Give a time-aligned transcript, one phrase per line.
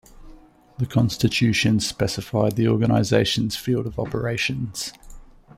[0.79, 4.93] The constitution specified the organization's field of operations.